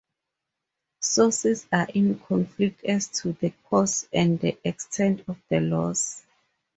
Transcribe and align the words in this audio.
Sources 1.01 1.67
are 1.71 1.87
in 1.93 2.17
conflict 2.17 2.83
as 2.85 3.07
to 3.09 3.33
the 3.33 3.51
cause 3.69 4.07
and 4.11 4.39
the 4.39 4.57
extent 4.67 5.23
of 5.27 5.37
the 5.47 5.59
loss. 5.59 6.23